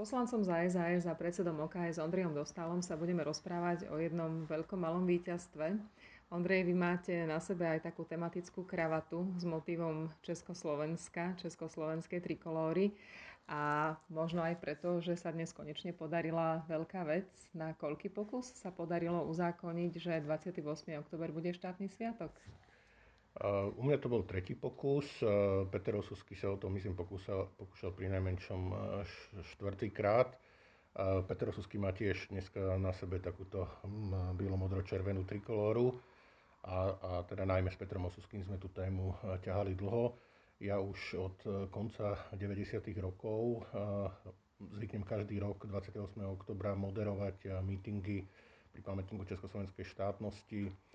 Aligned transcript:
poslancom 0.00 0.40
za 0.40 0.56
SAS 0.72 1.04
a 1.04 1.12
predsedom 1.12 1.60
OKS 1.68 2.00
Ondrejom 2.00 2.32
Dostálom 2.32 2.80
sa 2.80 2.96
budeme 2.96 3.20
rozprávať 3.20 3.84
o 3.92 4.00
jednom 4.00 4.48
veľkom 4.48 4.80
malom 4.80 5.04
víťazstve. 5.04 5.76
Ondrej, 6.32 6.72
vy 6.72 6.72
máte 6.72 7.12
na 7.28 7.36
sebe 7.36 7.68
aj 7.68 7.84
takú 7.84 8.08
tematickú 8.08 8.64
kravatu 8.64 9.28
s 9.36 9.44
motivom 9.44 10.08
Československa, 10.24 11.36
československej 11.44 12.16
trikolóry. 12.24 12.96
A 13.44 13.92
možno 14.08 14.40
aj 14.40 14.56
preto, 14.64 15.04
že 15.04 15.20
sa 15.20 15.36
dnes 15.36 15.52
konečne 15.52 15.92
podarila 15.92 16.64
veľká 16.64 17.04
vec. 17.04 17.28
Na 17.52 17.76
koľký 17.76 18.08
pokus 18.08 18.56
sa 18.56 18.72
podarilo 18.72 19.28
uzákoniť, 19.28 19.92
že 20.00 20.24
28. 20.24 20.64
oktober 20.96 21.28
bude 21.28 21.52
štátny 21.52 21.92
sviatok? 21.92 22.32
U 23.78 23.80
mňa 23.86 24.02
to 24.02 24.10
bol 24.10 24.26
tretí 24.26 24.58
pokus. 24.58 25.06
Peter 25.70 25.94
Osusky 25.94 26.34
sa 26.34 26.50
o 26.50 26.58
to, 26.58 26.66
myslím, 26.66 26.98
pokúsal, 26.98 27.46
pokúšal 27.54 27.94
pri 27.94 28.10
najmenšom 28.10 28.62
štvrtýkrát. 29.54 30.34
Peter 31.30 31.46
Osusky 31.54 31.78
má 31.78 31.94
tiež 31.94 32.26
dneska 32.34 32.74
na 32.82 32.90
sebe 32.90 33.22
takúto 33.22 33.70
bielo-modro-červenú 34.34 35.22
trikolóru. 35.30 35.94
A, 36.66 36.92
a 36.92 37.10
teda 37.24 37.46
najmä 37.46 37.70
s 37.70 37.78
Petrom 37.78 38.10
Osuským 38.10 38.42
sme 38.42 38.58
tú 38.58 38.68
tému 38.74 39.14
ťahali 39.46 39.78
dlho. 39.78 40.18
Ja 40.60 40.82
už 40.82 41.00
od 41.16 41.36
konca 41.72 42.28
90. 42.36 42.82
rokov 43.00 43.64
zvyknem 44.60 45.06
každý 45.06 45.40
rok 45.40 45.64
28. 45.64 46.20
oktobra 46.26 46.76
moderovať 46.76 47.62
mítingy 47.64 48.28
pri 48.74 48.80
pamätníku 48.84 49.24
Československej 49.24 49.88
štátnosti 49.88 50.89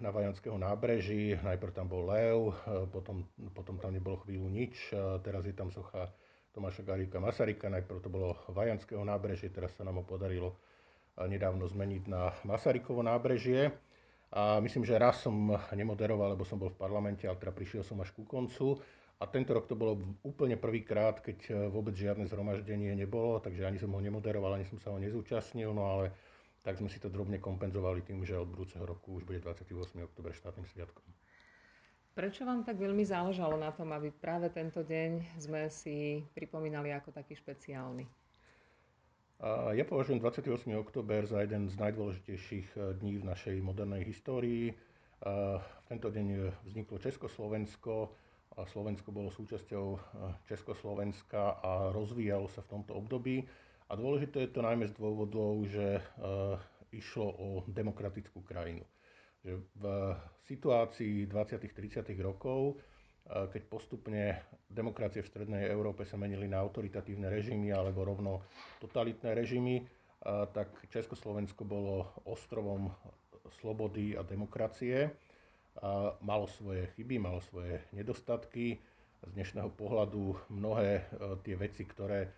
na 0.00 0.10
Vajanského 0.12 0.58
nábreží. 0.58 1.38
Najprv 1.40 1.72
tam 1.72 1.86
bol 1.88 2.08
Lev, 2.08 2.54
potom, 2.92 3.24
potom 3.56 3.80
tam 3.80 3.94
nebolo 3.94 4.20
chvíľu 4.22 4.48
nič. 4.50 4.92
Teraz 5.24 5.46
je 5.48 5.54
tam 5.56 5.72
socha 5.72 6.12
Tomáša 6.50 6.82
Garíka 6.82 7.22
Masaryka. 7.22 7.70
Najprv 7.70 7.98
to 8.02 8.10
bolo 8.10 8.36
Vajanského 8.50 9.02
nábrežie, 9.02 9.50
teraz 9.50 9.74
sa 9.74 9.86
nám 9.86 10.00
ho 10.00 10.04
podarilo 10.04 10.58
nedávno 11.20 11.66
zmeniť 11.66 12.02
na 12.06 12.30
Masarykovo 12.46 13.02
nábrežie. 13.02 13.74
A 14.30 14.62
myslím, 14.62 14.86
že 14.86 14.94
raz 14.94 15.26
som 15.26 15.34
nemoderoval, 15.74 16.38
lebo 16.38 16.46
som 16.46 16.54
bol 16.54 16.70
v 16.70 16.78
parlamente, 16.78 17.26
ale 17.26 17.34
teda 17.34 17.50
prišiel 17.50 17.82
som 17.82 17.98
až 17.98 18.14
ku 18.14 18.22
koncu. 18.22 18.78
A 19.20 19.28
tento 19.28 19.52
rok 19.52 19.68
to 19.68 19.76
bolo 19.76 20.00
úplne 20.24 20.56
prvýkrát, 20.56 21.20
keď 21.20 21.68
vôbec 21.68 21.92
žiadne 21.92 22.24
zhromaždenie 22.24 22.96
nebolo, 22.96 23.36
takže 23.42 23.68
ani 23.68 23.76
som 23.76 23.92
ho 23.92 24.00
nemoderoval, 24.00 24.56
ani 24.56 24.64
som 24.64 24.80
sa 24.80 24.94
ho 24.94 24.98
nezúčastnil, 25.02 25.74
no 25.76 25.84
ale 25.84 26.14
tak 26.60 26.76
sme 26.76 26.92
si 26.92 27.00
to 27.00 27.08
drobne 27.08 27.40
kompenzovali 27.40 28.04
tým, 28.04 28.24
že 28.24 28.36
od 28.36 28.48
budúceho 28.48 28.84
roku 28.84 29.16
už 29.16 29.24
bude 29.24 29.40
28. 29.40 29.72
oktober 30.04 30.32
štátnym 30.36 30.68
sviatkom. 30.68 31.06
Prečo 32.10 32.44
vám 32.44 32.66
tak 32.66 32.76
veľmi 32.76 33.06
záležalo 33.06 33.56
na 33.56 33.72
tom, 33.72 33.94
aby 33.96 34.12
práve 34.12 34.50
tento 34.52 34.82
deň 34.82 35.40
sme 35.40 35.70
si 35.72 36.26
pripomínali 36.36 36.92
ako 36.92 37.14
taký 37.14 37.38
špeciálny? 37.38 38.04
Ja 39.72 39.88
považujem 39.88 40.20
28. 40.20 40.68
október 40.76 41.24
za 41.24 41.40
jeden 41.40 41.72
z 41.72 41.80
najdôležitejších 41.80 42.76
eh, 42.76 42.80
dní 43.00 43.24
v 43.24 43.24
našej 43.24 43.56
modernej 43.64 44.04
histórii. 44.04 44.76
V 45.20 45.84
tento 45.84 46.08
deň 46.08 46.48
vzniklo 46.64 46.96
Československo 46.96 48.08
a 48.56 48.68
Slovensko 48.68 49.08
bolo 49.14 49.32
súčasťou 49.32 49.86
eh, 49.94 49.98
Československa 50.44 51.56
a 51.62 51.88
rozvíjalo 51.88 52.52
sa 52.52 52.60
v 52.60 52.70
tomto 52.76 52.92
období. 52.92 53.48
A 53.90 53.98
dôležité 53.98 54.46
je 54.46 54.54
to 54.54 54.62
najmä 54.62 54.86
z 54.86 54.94
dôvodov, 54.94 55.66
že 55.66 55.98
e, 55.98 56.02
išlo 56.94 57.26
o 57.26 57.48
demokratickú 57.66 58.38
krajinu. 58.40 58.86
Že 59.42 59.52
v 59.74 59.84
situácii 60.46 61.26
20. 61.26 61.66
30. 61.66 62.06
rokov, 62.22 62.78
e, 63.26 63.50
keď 63.50 63.62
postupne 63.66 64.38
demokracie 64.70 65.26
v 65.26 65.30
strednej 65.34 65.66
Európe 65.66 66.06
sa 66.06 66.14
menili 66.14 66.46
na 66.46 66.62
autoritatívne 66.62 67.26
režimy 67.26 67.74
alebo 67.74 68.06
rovno 68.06 68.46
totalitné 68.78 69.34
režimy, 69.34 69.74
e, 69.76 69.84
tak 70.54 70.70
Československo 70.86 71.66
bolo 71.66 72.14
ostrovom 72.22 72.94
slobody 73.58 74.14
a 74.14 74.22
demokracie. 74.22 75.10
Malo 76.20 76.44
svoje 76.50 76.92
chyby, 76.92 77.16
malo 77.16 77.40
svoje 77.42 77.80
nedostatky. 77.90 78.78
Z 79.20 79.30
dnešného 79.32 79.70
pohľadu 79.70 80.36
mnohé 80.50 81.08
tie 81.40 81.54
veci, 81.54 81.82
ktoré 81.82 82.28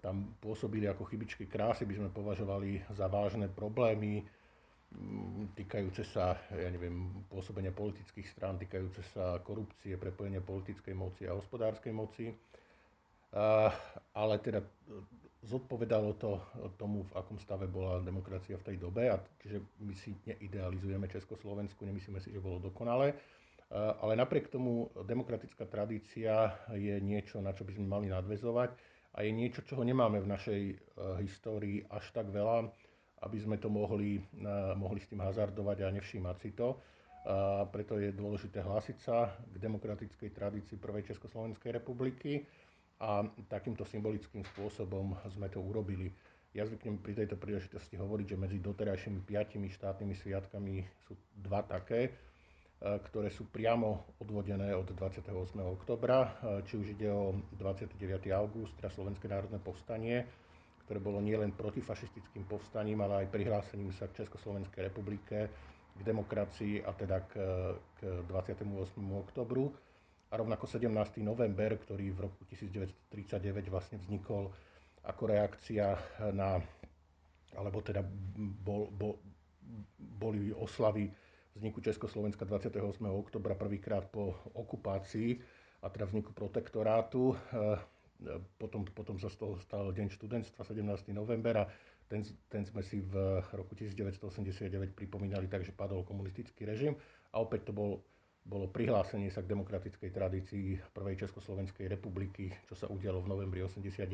tam 0.00 0.36
pôsobili 0.40 0.88
ako 0.88 1.04
chybičky 1.04 1.44
krásy, 1.44 1.84
by 1.84 2.00
sme 2.00 2.08
považovali 2.08 2.80
za 2.96 3.04
vážne 3.10 3.52
problémy 3.52 4.24
mm, 4.24 5.52
týkajúce 5.52 6.08
sa, 6.08 6.40
ja 6.48 6.68
neviem, 6.72 7.24
pôsobenia 7.28 7.74
politických 7.74 8.28
strán, 8.32 8.56
týkajúce 8.56 9.04
sa 9.12 9.36
korupcie, 9.44 10.00
prepojenia 10.00 10.40
politickej 10.40 10.94
moci 10.96 11.28
a 11.28 11.36
hospodárskej 11.36 11.92
moci. 11.92 12.32
Ale 14.14 14.38
teda 14.38 14.62
zodpovedalo 15.44 16.14
to 16.16 16.38
tomu, 16.78 17.02
v 17.04 17.12
akom 17.18 17.36
stave 17.42 17.66
bola 17.66 18.00
demokracia 18.00 18.56
v 18.56 18.66
tej 18.72 18.76
dobe. 18.78 19.10
A 19.10 19.18
čiže 19.42 19.58
my 19.82 19.94
si 19.98 20.14
neidealizujeme 20.24 21.10
Československu, 21.10 21.82
nemyslíme 21.82 22.22
si, 22.22 22.30
že 22.30 22.40
bolo 22.40 22.62
dokonalé. 22.62 23.18
Ale 23.74 24.14
napriek 24.14 24.54
tomu 24.54 24.86
demokratická 25.02 25.66
tradícia 25.66 26.54
je 26.78 26.94
niečo, 27.02 27.42
na 27.42 27.50
čo 27.50 27.66
by 27.66 27.74
sme 27.74 27.90
mali 27.90 28.06
nadvezovať 28.06 28.93
a 29.14 29.22
je 29.22 29.30
niečo, 29.30 29.62
čoho 29.62 29.86
nemáme 29.86 30.18
v 30.18 30.30
našej 30.30 30.62
uh, 30.70 30.76
histórii 31.22 31.86
až 31.86 32.10
tak 32.10 32.34
veľa, 32.34 32.66
aby 33.22 33.38
sme 33.38 33.56
to 33.62 33.70
mohli, 33.70 34.18
uh, 34.18 34.74
mohli 34.74 34.98
s 34.98 35.06
tým 35.06 35.22
hazardovať 35.22 35.86
a 35.86 35.94
nevšímať 35.94 36.36
si 36.42 36.50
to. 36.52 36.78
A 37.24 37.64
preto 37.64 37.96
je 37.96 38.12
dôležité 38.12 38.60
hlásiť 38.60 39.00
sa 39.00 39.32
k 39.32 39.56
demokratickej 39.56 40.28
tradícii 40.36 40.76
Prvej 40.76 41.08
Československej 41.08 41.72
republiky 41.72 42.44
a 43.00 43.24
takýmto 43.48 43.88
symbolickým 43.88 44.44
spôsobom 44.52 45.16
sme 45.32 45.48
to 45.48 45.56
urobili. 45.56 46.12
Ja 46.52 46.68
zvyknem 46.68 47.00
pri 47.00 47.24
tejto 47.24 47.40
príležitosti 47.40 47.96
hovoriť, 47.96 48.26
že 48.28 48.36
medzi 48.36 48.58
doterajšími 48.60 49.24
piatimi 49.24 49.72
štátnymi 49.72 50.14
sviatkami 50.20 50.84
sú 51.08 51.16
dva 51.32 51.64
také, 51.64 52.12
E, 52.12 52.33
ktoré 52.84 53.32
sú 53.32 53.48
priamo 53.48 54.04
odvodené 54.20 54.76
od 54.76 54.84
28. 54.92 55.32
oktobra, 55.64 56.18
e, 56.20 56.28
či 56.68 56.76
už 56.76 56.92
ide 56.92 57.08
o 57.08 57.32
29. 57.56 57.96
august, 58.36 58.76
teda 58.76 58.92
Slovenské 58.92 59.24
národné 59.24 59.56
povstanie, 59.56 60.28
ktoré 60.84 61.00
bolo 61.00 61.24
nielen 61.24 61.56
protifašistickým 61.56 62.44
povstaním, 62.44 63.00
ale 63.00 63.24
aj 63.24 63.32
prihlásením 63.32 63.88
sa 63.96 64.04
k 64.12 64.20
Československej 64.20 64.92
republike, 64.92 65.48
k 65.96 66.00
demokracii 66.04 66.84
a 66.84 66.92
teda 66.92 67.24
k, 67.24 67.32
k 67.96 68.00
28. 68.28 68.68
oktobru. 69.16 69.72
A 70.28 70.36
rovnako 70.36 70.68
17. 70.68 71.24
november, 71.24 71.80
ktorý 71.80 72.12
v 72.12 72.28
roku 72.28 72.44
1939 72.52 73.72
vlastne 73.72 73.96
vznikol 73.96 74.52
ako 75.08 75.22
reakcia 75.24 75.96
na, 76.36 76.60
alebo 77.56 77.80
teda 77.80 78.04
bol, 78.60 78.92
bol, 78.92 79.16
boli 79.96 80.52
oslavy 80.52 81.23
vzniku 81.54 81.80
Československa 81.80 82.44
28. 82.44 82.82
oktobra 83.06 83.54
prvýkrát 83.54 84.10
po 84.10 84.34
okupácii 84.54 85.38
a 85.82 85.86
teda 85.88 86.10
vzniku 86.10 86.34
protektorátu. 86.34 87.34
E, 87.34 87.36
potom, 88.58 88.86
potom 88.86 89.16
sa 89.18 89.30
z 89.30 89.36
toho 89.38 89.54
stal 89.62 89.90
Deň 89.90 90.10
študentstva 90.10 90.66
17. 90.66 91.14
novembra. 91.14 91.66
Ten, 92.06 92.22
ten 92.50 92.62
sme 92.66 92.84
si 92.84 93.00
v 93.00 93.40
roku 93.54 93.74
1989 93.74 94.92
pripomínali 94.92 95.48
tak, 95.48 95.64
že 95.64 95.72
padol 95.72 96.04
komunistický 96.04 96.68
režim 96.68 96.94
a 97.32 97.40
opäť 97.40 97.70
to 97.70 97.72
bol, 97.72 98.04
bolo 98.44 98.68
prihlásenie 98.68 99.32
sa 99.32 99.40
k 99.40 99.50
demokratickej 99.50 100.10
tradícii 100.12 100.66
prvej 100.92 101.26
Československej 101.26 101.88
republiky, 101.88 102.52
čo 102.68 102.76
sa 102.76 102.86
udialo 102.86 103.24
v 103.24 103.30
novembri 103.34 103.60
89. 103.64 104.04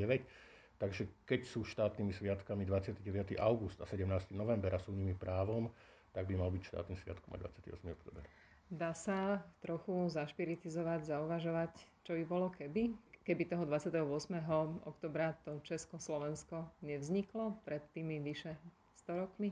Takže 0.80 1.28
keď 1.28 1.40
sú 1.44 1.60
štátnymi 1.66 2.14
sviatkami 2.14 2.64
29. 2.64 3.36
august 3.36 3.84
a 3.84 3.86
17. 3.86 4.32
november 4.32 4.72
a 4.72 4.80
sú 4.80 4.96
nimi 4.96 5.12
právom, 5.12 5.68
tak 6.12 6.26
by 6.26 6.34
mal 6.38 6.50
byť 6.50 6.62
štátny 6.62 6.94
sviatkom 6.98 7.30
aj 7.36 7.40
28. 7.64 7.96
oktober. 7.96 8.22
Dá 8.70 8.94
sa 8.94 9.42
trochu 9.66 10.06
zašpiritizovať, 10.14 11.02
zauvažovať, 11.02 11.74
čo 12.06 12.14
by 12.14 12.24
bolo 12.26 12.54
keby? 12.54 12.94
Keby 13.26 13.50
toho 13.50 13.66
28. 13.66 13.98
oktobra 14.86 15.34
to 15.42 15.58
Československo 15.66 16.66
nevzniklo 16.82 17.58
pred 17.66 17.82
tými 17.90 18.22
vyše 18.22 18.54
100 19.06 19.22
rokmi? 19.26 19.50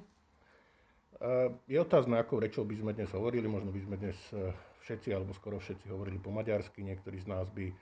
Je 1.66 1.78
otázne, 1.81 2.14
akou 2.14 2.38
rečou 2.38 2.62
by 2.62 2.78
sme 2.78 2.93
dnes 2.94 3.11
hovorili. 3.11 3.50
Možno 3.50 3.75
by 3.75 3.81
sme 3.82 3.96
dnes 3.99 4.19
e, 4.31 4.54
všetci, 4.87 5.11
alebo 5.11 5.34
skoro 5.34 5.58
všetci 5.58 5.90
hovorili 5.90 6.22
po 6.22 6.31
maďarsky. 6.31 6.87
Niektorí 6.87 7.19
z 7.19 7.26
nás 7.26 7.50
by, 7.50 7.66
e, 7.66 7.75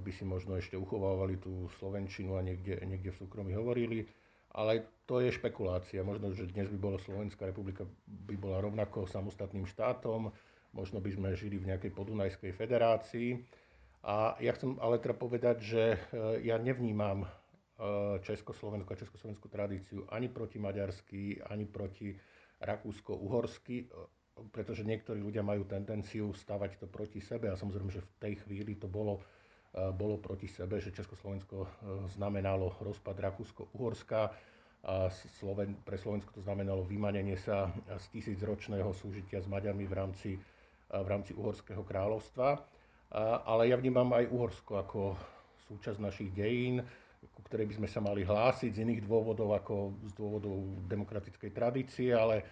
by 0.00 0.10
si 0.14 0.24
možno 0.24 0.56
ešte 0.56 0.78
uchovávali 0.78 1.36
tú 1.36 1.68
slovenčinu 1.76 2.38
a 2.38 2.40
niekde, 2.40 2.80
niekde 2.80 3.12
v 3.12 3.20
súkromí 3.20 3.52
hovorili. 3.52 4.08
Ale 4.56 4.88
to 5.04 5.20
je 5.20 5.28
špekulácia. 5.36 6.00
Možno, 6.00 6.32
že 6.32 6.48
dnes 6.48 6.72
by 6.72 6.78
bola 6.80 6.98
Slovenská 6.98 7.44
republika 7.44 7.84
by 8.08 8.34
bola 8.40 8.64
rovnako 8.64 9.04
samostatným 9.04 9.68
štátom, 9.68 10.32
možno 10.72 10.98
by 11.04 11.12
sme 11.12 11.36
žili 11.36 11.60
v 11.60 11.68
nejakej 11.68 11.92
podunajskej 11.92 12.56
federácii. 12.56 13.36
A 14.06 14.38
ja 14.40 14.56
chcem 14.56 14.80
ale 14.80 14.96
teda 14.96 15.12
povedať, 15.12 15.56
že 15.60 15.82
e, 15.92 15.98
ja 16.46 16.56
nevnímam 16.56 17.26
e, 17.26 17.28
Československú 18.22 18.94
a 18.94 19.00
československú 19.02 19.50
tradíciu 19.50 20.06
ani 20.08 20.30
proti 20.30 20.62
maďarsky, 20.62 21.42
ani 21.42 21.66
proti 21.66 22.14
rakúsko-uhorsky, 22.62 23.76
e, 23.82 23.86
pretože 24.54 24.86
niektorí 24.86 25.18
ľudia 25.18 25.42
majú 25.42 25.66
tendenciu 25.66 26.30
stavať 26.30 26.80
to 26.80 26.86
proti 26.86 27.18
sebe 27.18 27.50
a 27.50 27.58
samozrejme, 27.58 27.90
že 27.90 28.04
v 28.04 28.12
tej 28.22 28.34
chvíli 28.46 28.78
to 28.78 28.86
bolo 28.86 29.20
bolo 29.76 30.16
proti 30.16 30.48
sebe, 30.48 30.80
že 30.80 30.94
Československo 30.94 31.68
znamenalo 32.16 32.80
rozpad 32.80 33.16
Rakúsko-Uhorska 33.20 34.20
a 34.86 35.10
Sloven, 35.36 35.76
pre 35.84 36.00
Slovensko 36.00 36.32
to 36.32 36.40
znamenalo 36.46 36.86
vymanenie 36.86 37.36
sa 37.36 37.68
z 37.84 38.04
tisícročného 38.16 38.88
súžitia 38.96 39.42
s 39.42 39.50
Maďarmi 39.50 39.84
v 39.84 39.94
rámci, 39.94 40.30
v 40.88 41.08
rámci 41.10 41.34
Uhorského 41.34 41.82
kráľovstva. 41.82 42.56
Ale 43.44 43.68
ja 43.68 43.76
vnímam 43.76 44.08
aj 44.14 44.30
Uhorsko 44.30 44.72
ako 44.80 45.00
súčasť 45.66 45.98
našich 45.98 46.30
dejín, 46.32 46.80
ku 47.34 47.40
ktorej 47.44 47.66
by 47.66 47.74
sme 47.82 47.88
sa 47.90 47.98
mali 47.98 48.22
hlásiť 48.22 48.70
z 48.70 48.82
iných 48.86 49.02
dôvodov 49.04 49.58
ako 49.58 49.98
z 50.06 50.12
dôvodov 50.14 50.56
demokratickej 50.86 51.50
tradície, 51.50 52.14
ale, 52.14 52.46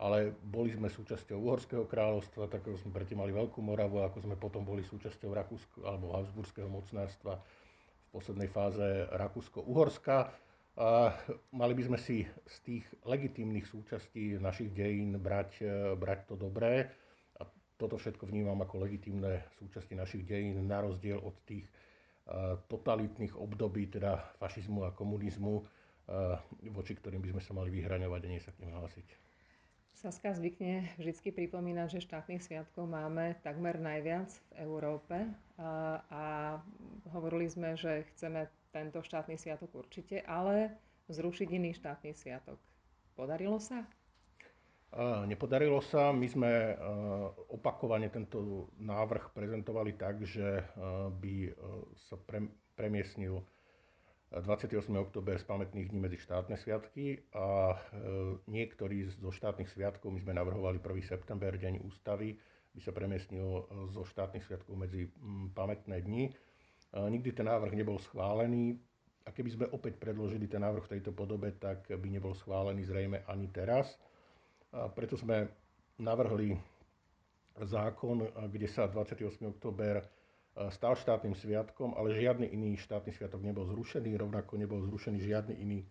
ale 0.00 0.32
boli 0.32 0.72
sme 0.72 0.88
súčasťou 0.88 1.36
Uhorského 1.36 1.84
kráľovstva, 1.84 2.48
tak 2.48 2.64
sme 2.64 2.88
predtým 2.88 3.20
mali 3.20 3.36
Veľkú 3.36 3.60
Moravu, 3.60 4.00
ako 4.00 4.24
sme 4.24 4.40
potom 4.40 4.64
boli 4.64 4.80
súčasťou 4.80 5.28
Rakúsko 5.36 5.84
alebo 5.84 6.16
Habsburského 6.16 6.72
mocnárstva 6.72 7.36
v 7.36 8.08
poslednej 8.08 8.48
fáze 8.48 9.04
Rakúsko-Uhorska. 9.12 10.32
A 10.80 11.12
mali 11.52 11.76
by 11.76 11.82
sme 11.92 11.98
si 12.00 12.24
z 12.24 12.56
tých 12.64 12.84
legitímnych 13.04 13.68
súčastí 13.68 14.40
našich 14.40 14.72
dejín 14.72 15.20
brať, 15.20 15.60
brať 16.00 16.32
to 16.32 16.34
dobré. 16.40 16.88
A 17.36 17.44
toto 17.76 18.00
všetko 18.00 18.24
vnímam 18.24 18.56
ako 18.64 18.88
legitímne 18.88 19.44
súčasti 19.60 19.92
našich 19.92 20.24
dejín, 20.24 20.64
na 20.64 20.80
rozdiel 20.80 21.20
od 21.20 21.36
tých 21.44 21.68
totalitných 22.72 23.36
období, 23.36 23.92
teda 23.92 24.16
fašizmu 24.40 24.88
a 24.88 24.94
komunizmu, 24.96 25.60
voči 26.72 26.92
ktorým 26.96 27.20
by 27.20 27.36
sme 27.36 27.42
sa 27.44 27.52
mali 27.52 27.68
vyhraňovať 27.68 28.20
a 28.24 28.30
nie 28.30 28.40
sa 28.40 28.54
k 28.54 28.64
nim 28.64 28.72
hlásiť. 28.72 29.29
Saska 29.92 30.32
zvykne 30.32 30.88
vždy 30.96 31.28
pripomínať, 31.28 31.88
že 31.92 32.06
štátnych 32.06 32.40
sviatkov 32.40 32.86
máme 32.86 33.36
takmer 33.40 33.76
najviac 33.76 34.32
v 34.48 34.64
Európe 34.64 35.16
a, 35.60 36.00
a 36.08 36.22
hovorili 37.12 37.44
sme, 37.46 37.76
že 37.76 38.08
chceme 38.14 38.48
tento 38.70 39.02
štátny 39.02 39.36
sviatok 39.36 39.74
určite, 39.74 40.22
ale 40.22 40.72
zrušiť 41.10 41.48
iný 41.50 41.74
štátny 41.74 42.14
sviatok. 42.14 42.56
Podarilo 43.12 43.58
sa? 43.58 43.84
Nepodarilo 45.26 45.78
sa. 45.80 46.10
My 46.10 46.26
sme 46.26 46.74
opakovane 47.48 48.10
tento 48.10 48.66
návrh 48.74 49.30
prezentovali 49.30 49.94
tak, 49.94 50.26
že 50.26 50.66
by 51.14 51.34
sa 52.00 52.18
premiesnil 52.74 53.38
28. 54.30 54.94
október 54.94 55.42
z 55.42 55.44
pamätných 55.50 55.90
dní 55.90 55.98
medzi 56.06 56.14
štátne 56.22 56.54
sviatky 56.54 57.18
a 57.34 57.74
niektorý 58.46 59.10
zo 59.18 59.34
štátnych 59.34 59.66
sviatkov, 59.66 60.14
my 60.14 60.22
sme 60.22 60.38
navrhovali 60.38 60.78
1. 60.78 61.02
september, 61.02 61.50
deň 61.58 61.82
ústavy, 61.82 62.38
by 62.70 62.78
sa 62.78 62.94
premiesnil 62.94 63.66
zo 63.90 64.06
štátnych 64.06 64.46
sviatkov 64.46 64.78
medzi 64.78 65.10
pamätné 65.50 66.06
dni. 66.06 66.30
Nikdy 66.94 67.42
ten 67.42 67.50
návrh 67.50 67.74
nebol 67.74 67.98
schválený 67.98 68.78
a 69.26 69.34
keby 69.34 69.50
sme 69.50 69.66
opäť 69.74 69.98
predložili 69.98 70.46
ten 70.46 70.62
návrh 70.62 70.86
v 70.86 70.92
tejto 70.94 71.10
podobe, 71.10 71.50
tak 71.58 71.90
by 71.90 72.06
nebol 72.06 72.30
schválený 72.38 72.86
zrejme 72.86 73.26
ani 73.26 73.50
teraz. 73.50 73.98
A 74.70 74.86
preto 74.86 75.18
sme 75.18 75.50
navrhli 75.98 76.54
zákon, 77.66 78.30
kde 78.46 78.70
sa 78.70 78.86
28. 78.86 79.26
október 79.58 79.98
e, 79.98 80.04
stal 80.74 80.98
štátnym 80.98 81.38
sviatkom, 81.38 81.94
ale 81.94 82.18
žiadny 82.18 82.50
iný 82.50 82.74
štátny 82.76 83.14
sviatok 83.14 83.40
nebol 83.40 83.64
zrušený, 83.70 84.18
rovnako 84.18 84.58
nebol 84.58 84.82
zrušený 84.82 85.18
žiadny 85.22 85.54
iný 85.62 85.78
e, 85.80 85.86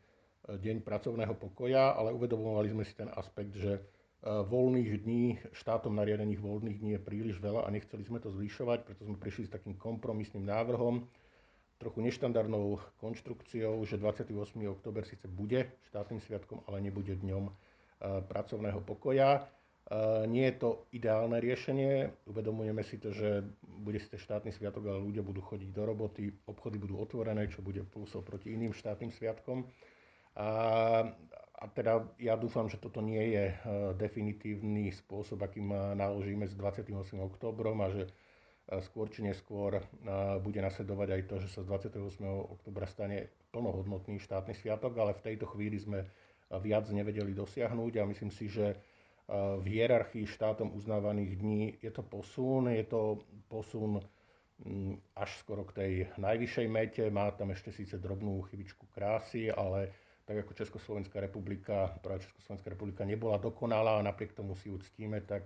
deň 0.60 0.84
pracovného 0.84 1.34
pokoja, 1.40 1.96
ale 1.96 2.12
uvedomovali 2.12 2.70
sme 2.76 2.84
si 2.84 2.94
ten 2.94 3.08
aspekt, 3.16 3.56
že 3.56 3.80
e, 3.80 3.82
voľných 4.28 4.90
dní, 5.02 5.26
štátom 5.56 5.96
nariadených 5.96 6.44
voľných 6.44 6.78
dní 6.84 6.92
je 7.00 7.02
príliš 7.02 7.40
veľa 7.40 7.66
a 7.66 7.74
nechceli 7.74 8.04
sme 8.04 8.20
to 8.20 8.30
zvyšovať, 8.36 8.84
preto 8.84 9.08
sme 9.08 9.16
prišli 9.16 9.48
s 9.48 9.54
takým 9.56 9.80
kompromisným 9.80 10.44
návrhom, 10.44 11.08
trochu 11.80 12.04
neštandardnou 12.04 13.00
konštrukciou, 13.00 13.80
že 13.88 13.96
28. 13.96 14.36
október 14.68 15.08
síce 15.08 15.32
bude 15.32 15.72
štátnym 15.88 16.20
sviatkom, 16.20 16.60
ale 16.68 16.84
nebude 16.84 17.16
dňom 17.16 17.48
pracovného 18.04 18.84
pokoja. 18.84 19.48
Eh, 19.90 20.28
nie 20.30 20.46
je 20.46 20.56
to 20.62 20.70
ideálne 20.94 21.42
riešenie, 21.42 22.14
uvedomujeme 22.30 22.86
si 22.86 23.02
to, 23.02 23.10
že 23.10 23.42
bude 23.66 23.98
to 23.98 24.22
štátny 24.22 24.54
sviatok, 24.54 24.86
ale 24.86 25.02
ľudia 25.02 25.26
budú 25.26 25.42
chodiť 25.42 25.74
do 25.74 25.82
roboty, 25.82 26.30
obchody 26.46 26.78
budú 26.78 27.02
otvorené, 27.02 27.50
čo 27.50 27.66
bude 27.66 27.82
plusov 27.90 28.22
proti 28.22 28.54
iným 28.54 28.70
štátnym 28.70 29.10
sviatkom. 29.10 29.66
A, 30.38 30.50
a 31.58 31.64
teda 31.74 32.06
ja 32.22 32.38
dúfam, 32.38 32.70
že 32.70 32.78
toto 32.78 33.02
nie 33.02 33.34
je 33.34 33.50
eh, 33.50 33.58
definitívny 33.98 34.94
spôsob, 34.94 35.42
akým 35.42 35.74
naložíme 35.98 36.46
s 36.46 36.54
28. 36.54 36.94
oktobrom 37.18 37.82
a 37.82 37.90
že 37.90 38.06
skôr 38.86 39.10
či 39.10 39.26
neskôr 39.26 39.82
bude 40.46 40.62
nasledovať 40.62 41.10
aj 41.18 41.22
to, 41.26 41.36
že 41.42 41.50
sa 41.50 41.66
z 41.66 41.98
28. 41.98 42.22
oktobra 42.54 42.86
stane 42.86 43.34
plnohodnotný 43.50 44.22
štátny 44.22 44.54
sviatok, 44.54 44.94
ale 45.02 45.18
v 45.18 45.26
tejto 45.34 45.50
chvíli 45.50 45.82
sme 45.82 46.06
viac 46.62 46.86
nevedeli 46.94 47.34
dosiahnuť 47.34 47.94
a 47.98 48.06
myslím 48.06 48.30
si, 48.30 48.46
že 48.46 48.78
v 49.62 49.66
hierarchii 49.78 50.26
štátom 50.26 50.74
uznávaných 50.74 51.38
dní 51.38 51.78
je 51.86 51.92
to 51.94 52.02
posun, 52.02 52.74
je 52.74 52.82
to 52.84 53.22
posun 53.46 54.02
mm, 54.66 54.98
až 55.14 55.30
skoro 55.38 55.62
k 55.70 55.76
tej 55.78 55.92
najvyššej 56.18 56.68
mete, 56.68 57.04
má 57.14 57.30
tam 57.38 57.54
ešte 57.54 57.70
síce 57.70 58.02
drobnú 58.02 58.42
chybičku 58.50 58.90
krásy, 58.90 59.54
ale 59.54 59.94
tak 60.26 60.46
ako 60.46 60.54
Československá 60.54 61.22
republika, 61.22 61.94
práve 62.02 62.26
Československá 62.26 62.70
republika 62.74 63.06
nebola 63.06 63.38
dokonalá 63.38 64.02
a 64.02 64.06
napriek 64.06 64.34
tomu 64.34 64.58
si 64.58 64.70
uctíme, 64.74 65.22
tak 65.26 65.46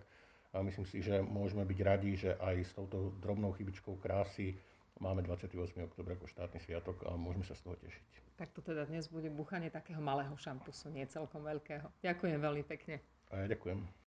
myslím 0.56 0.88
si, 0.88 1.04
že 1.04 1.20
môžeme 1.24 1.68
byť 1.68 1.80
radi, 1.84 2.12
že 2.16 2.36
aj 2.40 2.56
s 2.64 2.72
touto 2.76 3.16
drobnou 3.20 3.52
chybičkou 3.56 4.00
krásy 4.00 4.56
máme 5.00 5.24
28. 5.24 5.56
oktober 5.88 6.16
ako 6.16 6.28
štátny 6.28 6.60
sviatok 6.64 7.04
a 7.08 7.16
môžeme 7.16 7.44
sa 7.44 7.56
z 7.56 7.68
toho 7.68 7.76
tešiť. 7.80 8.08
Tak 8.40 8.52
to 8.56 8.64
teda 8.64 8.88
dnes 8.88 9.08
bude 9.08 9.28
buchanie 9.32 9.68
takého 9.72 10.00
malého 10.00 10.36
šampusu, 10.36 10.92
nie 10.92 11.08
celkom 11.08 11.44
veľkého. 11.44 11.88
Ďakujem 12.04 12.40
veľmi 12.40 12.64
pekne. 12.64 13.00
A 13.32 13.38
ja 13.38 13.48
ďakujem. 13.48 13.94